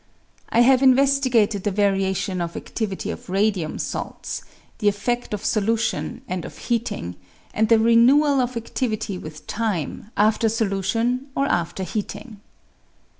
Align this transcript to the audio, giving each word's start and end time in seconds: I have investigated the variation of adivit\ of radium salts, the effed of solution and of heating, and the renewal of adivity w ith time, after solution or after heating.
I 0.49 0.61
have 0.61 0.81
investigated 0.81 1.63
the 1.63 1.69
variation 1.69 2.41
of 2.41 2.53
adivit\ 2.53 3.11
of 3.13 3.29
radium 3.29 3.77
salts, 3.77 4.41
the 4.79 4.87
effed 4.87 5.31
of 5.31 5.45
solution 5.45 6.23
and 6.27 6.43
of 6.43 6.57
heating, 6.57 7.17
and 7.53 7.69
the 7.69 7.77
renewal 7.77 8.41
of 8.41 8.55
adivity 8.55 9.17
w 9.17 9.27
ith 9.27 9.45
time, 9.45 10.09
after 10.17 10.49
solution 10.49 11.27
or 11.35 11.45
after 11.45 11.83
heating. 11.83 12.41